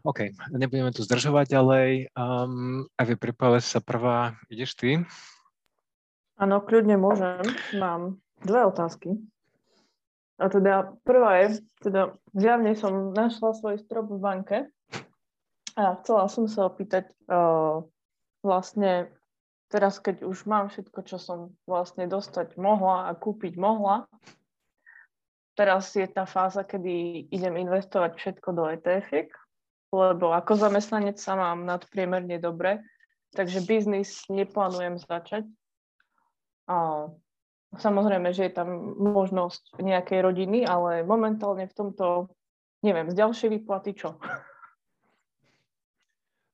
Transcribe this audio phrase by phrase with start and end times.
[0.00, 0.32] OK.
[0.56, 1.90] Nebudeme tu zdržovať ďalej.
[2.16, 4.36] Um, a vy pripále sa prvá.
[4.48, 4.90] Ideš ty?
[6.40, 7.44] Áno, kľudne môžem.
[7.76, 9.20] Mám dve otázky.
[10.42, 14.58] A teda prvá je, teda zjavne som našla svoj strop v banke
[15.78, 17.86] a chcela som sa opýtať uh,
[18.42, 19.12] vlastne
[19.70, 24.04] teraz, keď už mám všetko, čo som vlastne dostať mohla a kúpiť mohla,
[25.56, 29.32] teraz je tá fáza, kedy idem investovať všetko do etf
[29.92, 32.80] lebo ako zamestnanec sa mám nadpriemerne dobre,
[33.36, 35.44] takže biznis neplánujem začať.
[36.66, 37.08] A
[37.76, 42.32] samozrejme, že je tam možnosť nejakej rodiny, ale momentálne v tomto,
[42.80, 44.16] neviem, z ďalšej výplaty čo?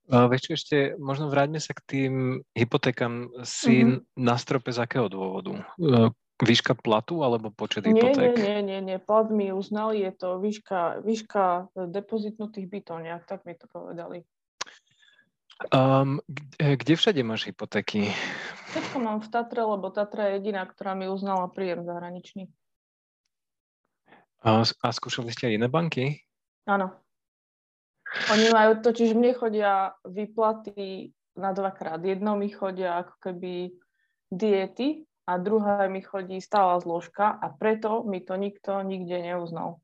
[0.09, 2.15] Čo, ešte možno vráťme sa k tým
[2.57, 3.29] hypotékam.
[3.45, 4.17] Si mm-hmm.
[4.17, 5.61] na strope z akého dôvodu?
[6.39, 8.39] Výška platu alebo počet nie, hypoték?
[8.39, 8.99] Nie, nie, nie, nie.
[9.03, 14.23] Plat mi uznali, je to výška, výška depozitnutých bytov, nejak tak mi to povedali.
[15.75, 16.23] Um,
[16.55, 18.15] kde všade máš hypotéky?
[18.71, 22.47] Všetko mám v Tatre, lebo Tatra je jediná, ktorá mi uznala príjem zahraničný.
[24.47, 26.23] A, a skúšali ste aj iné banky?
[26.71, 26.95] Áno.
[28.31, 31.99] Oni majú, totiž mne chodia výplaty na dvakrát.
[32.07, 33.75] Jedno mi chodia ako keby
[34.31, 39.77] diety, a druhá mi chodí stála zložka a preto mi to nikto nikde neuznal.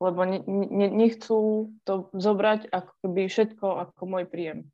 [0.00, 4.72] Lebo ne, ne, nechcú to zobrať ako keby všetko ako môj príjem.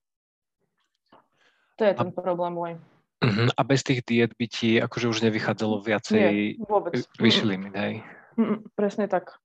[1.82, 2.72] To je ten a, problém môj.
[3.18, 3.50] Uh-huh.
[3.50, 6.22] A bez tých diet by ti akože už nevychádzalo viacej
[6.62, 8.06] Nie, vyšší limit, hej?
[8.38, 9.42] Mm, presne tak.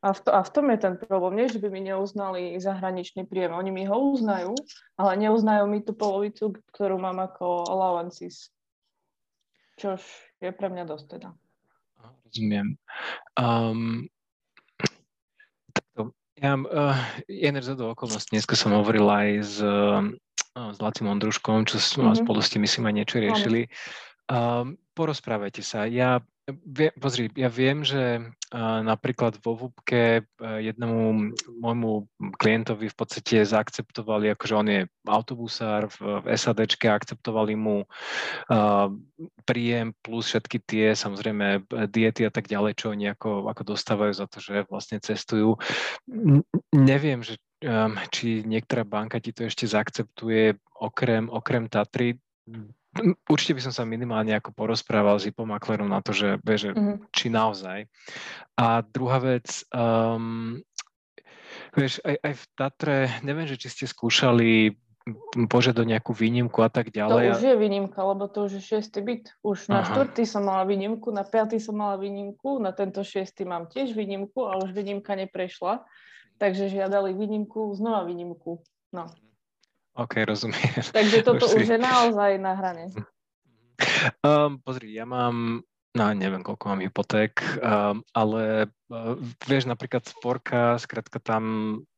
[0.00, 1.42] A v, to, a v tom je ten problém.
[1.42, 3.52] Nie, že by mi neuznali zahraničný príjem.
[3.52, 4.54] Oni mi ho uznajú,
[4.96, 8.54] ale neuznajú mi tú polovicu, ktorú mám ako allowances
[9.80, 10.04] čož
[10.44, 11.32] je pre mňa dosť teda.
[12.28, 12.76] Rozumiem.
[13.40, 14.04] Um,
[15.72, 20.04] takto, ja, uh, jedné z okolností, dneska som hovoril aj s, uh,
[20.52, 22.20] s Lacim Ondruškom, čo mm-hmm.
[22.20, 23.60] spolu s tým myslím aj niečo riešili.
[24.30, 25.90] Um, porozprávajte sa.
[25.90, 28.26] Ja Vie, pozri, ja viem, že
[28.82, 31.30] napríklad vo VUBke uh, jednému
[31.62, 32.10] môjmu
[32.42, 38.90] klientovi v podstate zaakceptovali, akože on je autobusár v, v SADčke, akceptovali mu uh,
[39.46, 44.26] príjem plus všetky tie, samozrejme, diety a tak ďalej, čo oni ako, ako dostávajú za
[44.26, 45.54] to, že vlastne cestujú.
[46.74, 52.18] Neviem, že um, či niektorá banka ti to ešte zaakceptuje okrem, okrem Tatry
[53.32, 57.10] určite by som sa minimálne ako porozprával s hypomaklerom na to, že, že mm-hmm.
[57.14, 57.86] či naozaj.
[58.58, 60.58] A druhá vec, um,
[61.74, 64.74] vieš, aj, aj v Tatre, neviem, že či ste skúšali
[65.48, 67.34] požiadať nejakú výnimku a tak ďalej.
[67.34, 69.32] To už je výnimka, lebo to už je šiestý byt.
[69.40, 73.66] Už na štvrtý som mala výnimku, na piatý som mala výnimku, na tento šiestý mám
[73.66, 75.82] tiež výnimku a už výnimka neprešla.
[76.36, 78.64] Takže žiadali výnimku, znova výnimku.
[78.92, 79.08] No.
[79.94, 80.74] OK, rozumiem.
[80.92, 82.84] Takže toto už, už je naozaj na hrane.
[84.20, 85.64] Um, pozri, ja mám
[85.96, 91.42] no neviem, koľko mám hypoték, um, ale uh, vieš, napríklad Sporka, skrátka tam,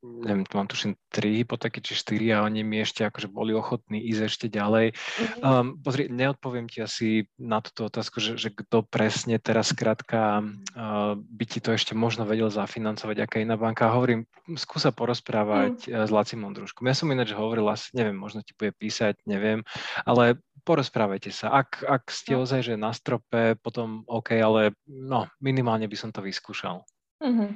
[0.01, 4.23] neviem, mám tuším tri hypotéky, či štyri a oni mi ešte akože boli ochotní ísť
[4.25, 4.97] ešte ďalej.
[5.45, 11.13] Um, pozri, neodpoviem ti asi na túto otázku, že, že kto presne teraz skrátka uh,
[11.17, 13.93] by ti to ešte možno vedel zafinancovať, aká iná banka.
[13.93, 14.25] Hovorím,
[14.57, 16.09] skúsa porozprávať mm.
[16.09, 16.89] s Lacim Ondruškom.
[16.89, 19.63] Ja som ináč hovoril, asi neviem, možno ti bude písať, neviem,
[20.09, 21.51] ale porozprávajte sa.
[21.53, 22.47] Ak, ak ste no.
[22.47, 26.83] ozaj že na strope, potom OK, ale no, minimálne by som to vyskúšal.
[27.23, 27.51] Mm-hmm.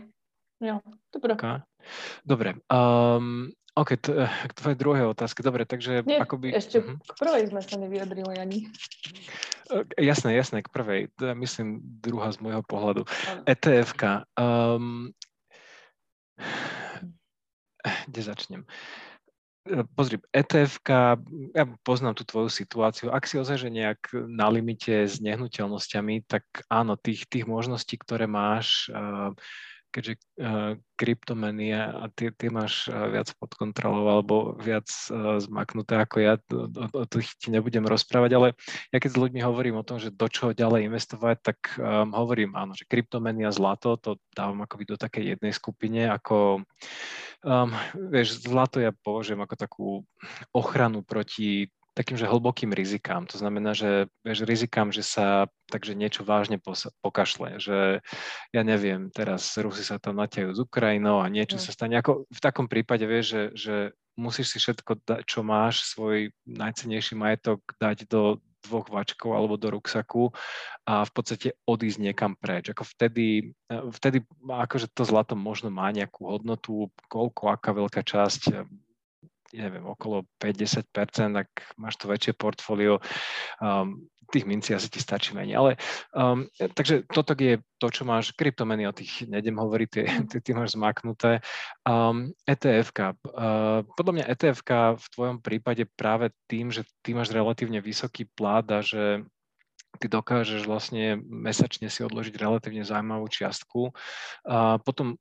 [0.66, 0.80] Jo,
[1.12, 1.36] dobre.
[1.36, 1.58] Okay.
[2.24, 2.56] Dobre.
[2.72, 5.44] Um, OK, t- k tvojej druhej otázke.
[5.44, 6.56] Dobre, takže Nie, akoby...
[6.56, 6.96] ešte uh-huh.
[6.96, 8.58] k prvej sme sa nevyjadrili ani.
[10.00, 11.12] Jasné, jasné, k prvej.
[11.20, 13.04] To je, myslím, druhá z môjho pohľadu.
[13.44, 14.24] ETF-ka.
[14.40, 15.12] Um,
[18.08, 18.62] kde začnem?
[18.64, 18.68] E,
[19.98, 20.78] pozri, etf
[21.54, 24.00] ja poznám tú tvoju situáciu, ak si ozaj, že nejak
[24.30, 29.34] na limite s nehnuteľnosťami, tak áno, tých, tých možností, ktoré máš, uh,
[29.96, 35.96] keďže uh, kryptomeny a ty, ty máš uh, viac pod kontrolou alebo viac uh, zmaknuté
[35.96, 36.36] ako ja,
[36.92, 38.48] o, tých ti nebudem rozprávať, ale
[38.92, 42.52] ja keď s ľuďmi hovorím o tom, že do čoho ďalej investovať, tak um, hovorím
[42.52, 46.60] áno, že kryptomeny a zlato, to dávam akoby do takej jednej skupine, ako
[47.40, 47.72] um,
[48.12, 49.88] vieš, zlato ja považujem ako takú
[50.52, 53.24] ochranu proti takým, že hlbokým rizikám.
[53.32, 56.60] To znamená, že vieš, rizikám, že sa takže niečo vážne
[57.00, 58.04] pokašle, že
[58.52, 61.62] ja neviem, teraz Rusi sa tam natiajú s Ukrajinou a niečo mm.
[61.64, 61.96] sa stane.
[61.96, 63.76] Ako v takom prípade vieš, že, že
[64.14, 70.34] musíš si všetko, čo máš, svoj najcenejší majetok dať do, dvoch vačkov alebo do ruksaku
[70.82, 72.74] a v podstate odísť niekam preč.
[72.74, 78.66] Ako vtedy, e, vtedy akože to zlato možno má nejakú hodnotu, koľko, aká veľká časť
[79.54, 82.98] neviem, okolo 5-10%, ak máš to väčšie portfólio,
[83.62, 85.54] um, tých mincí asi ti stačí menej.
[85.54, 85.70] Ale
[86.14, 90.26] um, takže toto je to, čo máš, kryptomeny, o tých nedem hovoriť, mhm.
[90.30, 91.40] ty, ty máš zmaknuté.
[91.86, 97.78] Um, etf uh, podľa mňa etf v tvojom prípade práve tým, že ty máš relatívne
[97.78, 99.22] vysoký plát a že
[99.96, 103.96] ty dokážeš vlastne mesačne si odložiť relatívne zaujímavú čiastku.
[104.44, 105.16] A potom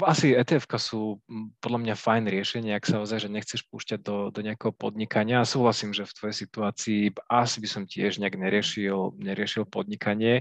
[0.00, 1.20] asi etf sú
[1.60, 5.44] podľa mňa fajn riešenie, ak sa ozaj, že nechceš púšťať do, do nejakého podnikania.
[5.44, 10.40] A súhlasím, že v tvojej situácii asi by som tiež nejak neriešil, neriešil podnikanie.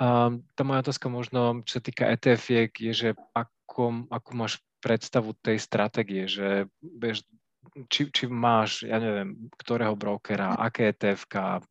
[0.00, 5.36] Um, tá moja otázka možno, čo sa týka etf je, že ako, ako máš predstavu
[5.44, 7.26] tej stratégie, že vieš,
[7.92, 11.28] či, či máš, ja neviem, ktorého brokera, aké etf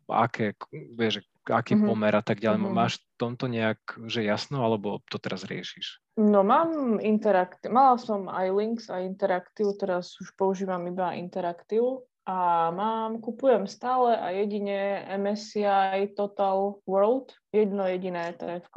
[0.07, 0.53] aké,
[0.93, 1.89] vieš, aký mm-hmm.
[1.89, 2.59] pomer a tak ďalej.
[2.61, 2.77] Mm-hmm.
[2.77, 5.99] Máš tomto nejak, že jasno, alebo to teraz riešiš?
[6.19, 12.67] No mám interaktív, mala som aj Links a interaktív, teraz už používam iba interaktív a
[12.75, 18.67] mám, kupujem stále a jedine MSCI Total World, jedno jediné etf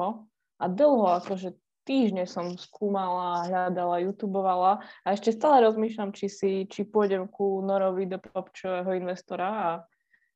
[0.63, 4.79] a dlho akože týždne som skúmala, hľadala, youtubovala.
[5.03, 9.69] A ešte stále rozmýšľam, či si, či pôjdem ku Norovi do popčového investora a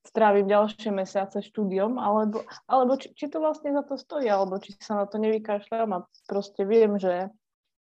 [0.07, 4.73] strávim ďalšie mesiace štúdiom, alebo, alebo či, či to vlastne za to stojí, alebo či
[4.79, 7.29] sa na to nevykašľam a proste viem, že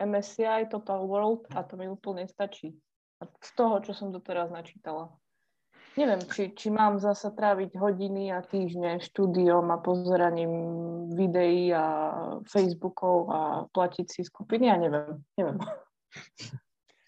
[0.00, 2.76] MSCI, Total World a to mi úplne stačí.
[3.20, 5.08] Z toho, čo som doteraz načítala.
[5.96, 10.52] Neviem, či, či mám zasa tráviť hodiny a týždne štúdiom a pozeraním
[11.16, 11.84] videí a
[12.44, 13.40] Facebookov a
[13.72, 15.56] platiť si skupiny, ja neviem, neviem.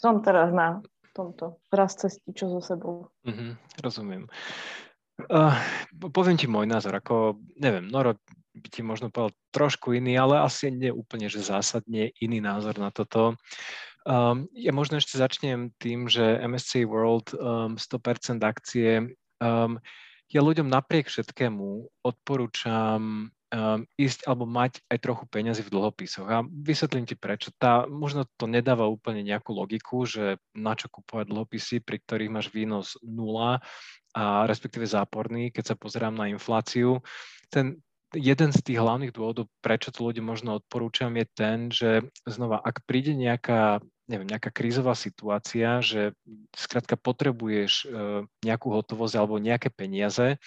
[0.00, 0.80] Som teraz na
[1.12, 3.12] tomto raz cesti, čo so sebou.
[3.28, 3.50] Mm-hmm,
[3.84, 4.24] rozumiem.
[5.26, 5.50] Uh,
[6.14, 8.14] poviem ti môj názor, ako, neviem, Noro
[8.54, 12.94] by ti možno povedal trošku iný, ale asi nie úplne, že zásadne iný názor na
[12.94, 13.34] toto.
[14.06, 19.10] Um, ja možno ešte začnem tým, že MSC World um, 100% akcie,
[19.42, 19.78] um,
[20.28, 26.28] ja ľuďom napriek všetkému odporúčam um, ísť alebo mať aj trochu peniazy v dlhopisoch.
[26.28, 27.52] A vysvetlím ti prečo.
[27.56, 32.48] Tá, možno to nedáva úplne nejakú logiku, že na čo kupovať dlhopisy, pri ktorých máš
[32.52, 33.60] výnos nula
[34.12, 37.00] a respektíve záporný, keď sa pozerám na infláciu.
[37.48, 37.80] Ten,
[38.16, 42.84] jeden z tých hlavných dôvodov, prečo to ľudia možno odporúčam, je ten, že znova, ak
[42.88, 46.16] príde nejaká neviem, nejaká krízová situácia, že
[46.56, 50.40] skrátka potrebuješ uh, nejakú hotovosť alebo nejaké peniaze,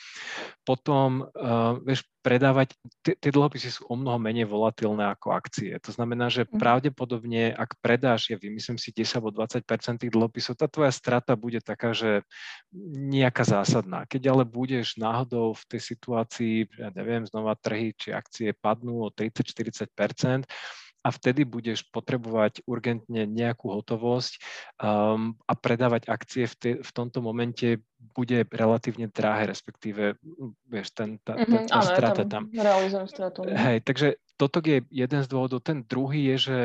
[0.66, 5.74] potom uh, vieš, predávať, tie dlhopisy sú o mnoho menej volatilné ako akcie.
[5.82, 6.62] To znamená, že mhm.
[6.62, 9.66] pravdepodobne, ak predáš, ja vymyslím si 10 alebo 20
[9.98, 12.22] tých dlhopisov, tá tvoja strata bude taká, že
[13.10, 14.06] nejaká zásadná.
[14.06, 19.10] Keď ale budeš náhodou v tej situácii, ja neviem, znova trhy či akcie padnú o
[19.10, 19.90] 30-40
[21.02, 24.38] a vtedy budeš potrebovať urgentne nejakú hotovosť
[24.78, 27.82] um, a predávať akcie v, te, v tomto momente
[28.14, 30.18] bude relatívne drahé, respektíve
[30.70, 32.50] vieš, ten, tá, mm-hmm, tá, tá strata tam.
[32.54, 33.46] Realizujem stratu.
[33.46, 33.54] No.
[33.54, 34.08] Hej, takže
[34.38, 35.62] toto je jeden z dôvodov.
[35.62, 36.58] Ten druhý je, že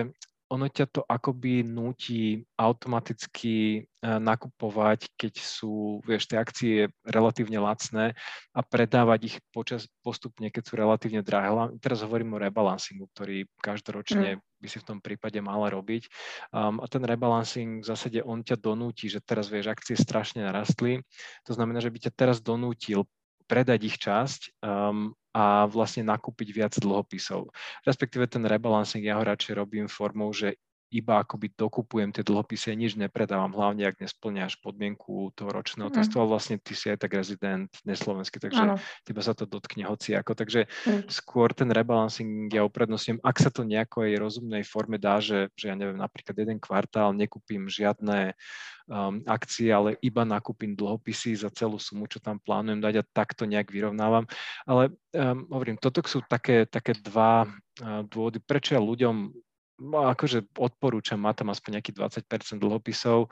[0.47, 8.15] ono ťa to akoby nutí automaticky eh, nakupovať, keď sú, vieš, tie akcie relatívne lacné
[8.55, 11.51] a predávať ich počas postupne, keď sú relatívne drahé.
[11.83, 14.43] Teraz hovorím o rebalancingu, ktorý každoročne mm.
[14.63, 16.07] by si v tom prípade mala robiť.
[16.55, 21.03] Um, a ten rebalancing v zásade on ťa donúti, že teraz, vieš, akcie strašne narastli.
[21.47, 23.03] To znamená, že by ťa teraz donútil
[23.47, 27.53] predať ich časť um, a vlastne nakúpiť viac dlhopisov.
[27.85, 30.57] Respektíve ten rebalancing ja ho radšej robím formou, že
[30.91, 35.97] iba akoby dokupujem tie dlhopisy, nič nepredávam, hlavne ak nesplňaš podmienku toho ročného mm.
[35.99, 38.75] testu, ale vlastne ty si aj tak rezident neslovenský, takže ano.
[39.03, 40.39] teba sa to dotkne hoci ako.
[40.39, 41.11] Takže mm.
[41.11, 45.75] skôr ten rebalancing ja uprednostňujem, ak sa to nejakej rozumnej forme dá, že, že ja
[45.75, 48.39] neviem, napríklad jeden kvartál nekúpim žiadne
[48.87, 53.45] um, akcie, ale iba nakúpim dlhopisy za celú sumu, čo tam plánujem dať a takto
[53.45, 54.25] nejak vyrovnávam.
[54.65, 59.46] Ale um, hovorím, toto sú také, také dva uh, dôvody, prečo ja ľuďom
[59.81, 63.29] akože odporúčam, má tam aspoň nejaký 20% dlhopisov.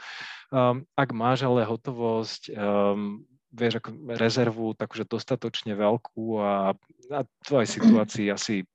[0.53, 3.25] Um, ak máš ale hotovosť, um,
[3.55, 6.75] vieš, ako rezervu takže dostatočne veľkú a
[7.07, 8.67] na tvojej situácii asi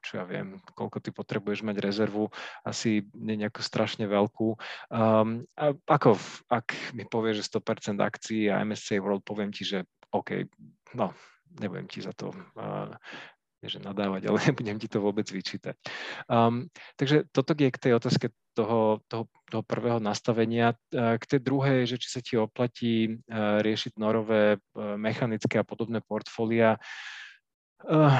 [0.00, 2.32] čo ja viem, koľko ty potrebuješ mať rezervu,
[2.64, 4.56] asi nie nejakú strašne veľkú.
[4.88, 6.16] Um, a ako,
[6.48, 10.48] ak mi povieš, že 100% akcií a MSCI World, poviem ti, že OK,
[10.96, 11.12] no,
[11.60, 12.96] nebudem ti za to uh,
[13.62, 15.74] že nadávať, ale nebudem ti to vôbec vyčítať.
[16.30, 20.74] Um, takže toto je k tej otázke toho, toho, toho prvého nastavenia.
[20.90, 26.02] K tej druhej, že či sa ti oplatí uh, riešiť norové, uh, mechanické a podobné
[26.02, 26.78] portfólia.
[27.86, 28.18] Uh,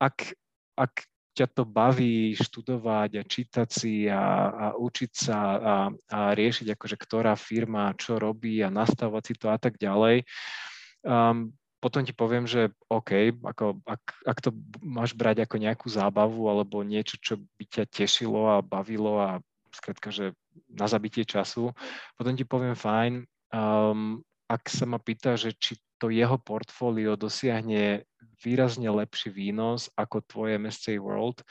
[0.00, 0.32] ak,
[0.76, 0.92] ak
[1.32, 6.96] ťa to baví študovať a čítať si a, a učiť sa a, a riešiť, akože
[7.00, 10.28] ktorá firma čo robí a nastavovať si to a tak ďalej.
[11.02, 16.46] Um, potom ti poviem, že OK, ako, ak, ak to máš brať ako nejakú zábavu
[16.46, 19.42] alebo niečo, čo by ťa tešilo a bavilo a
[19.74, 20.30] skrátka, že
[20.70, 21.74] na zabitie času,
[22.14, 28.06] potom ti poviem fajn, um, ak sa ma pýta, že či to jeho portfólio dosiahne
[28.38, 31.42] výrazne lepší výnos ako tvoje MSCI World,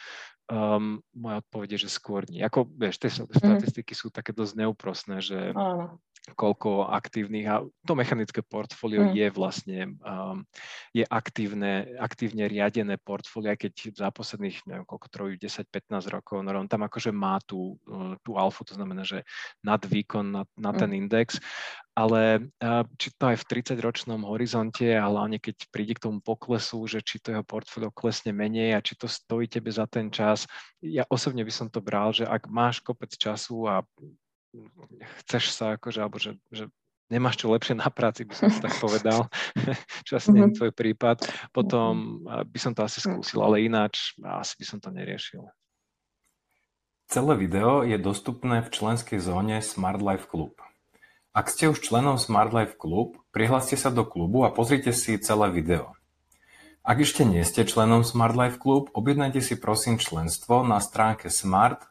[0.47, 2.39] um, moja odpoveď je, že skôr nie.
[2.39, 3.35] Ako, vieš, tie mhm.
[3.35, 3.99] statistiky mm.
[3.99, 5.99] sú také dosť neúprosné, že Áno
[6.37, 9.13] koľko aktívnych a to mechanické portfólio mm.
[9.17, 10.45] je vlastne um,
[10.93, 16.53] je aktívne, aktívne riadené portfólio, keď za posledných, neviem koľko, trojú, 10, 15 rokov, no
[16.53, 19.25] on tam akože má tú, uh, tú alfu, to znamená, že
[19.65, 20.99] nad výkon, na, na ten mm.
[21.01, 21.41] index,
[21.97, 26.85] ale uh, či to aj v 30-ročnom horizonte a hlavne keď príde k tomu poklesu,
[26.85, 30.45] že či to jeho portfólio klesne menej a či to stojí tebe za ten čas,
[30.85, 33.81] ja osobne by som to bral, že ak máš kopec času a
[35.31, 36.67] chceš sa akože, alebo že, že
[37.07, 39.31] nemáš čo lepšie na práci, by som si tak povedal,
[40.07, 40.57] čo asi nie je mhm.
[40.59, 41.23] tvoj prípad,
[41.55, 42.51] potom mhm.
[42.51, 45.47] by som to asi skúsil, ale ináč asi by som to neriešil.
[47.07, 50.55] Celé video je dostupné v členskej zóne Smart Life Club.
[51.35, 55.51] Ak ste už členom Smart Life Club, prihláste sa do klubu a pozrite si celé
[55.51, 55.95] video.
[56.87, 61.90] Ak ešte nie ste členom Smart Life Club, objednajte si prosím členstvo na stránke smart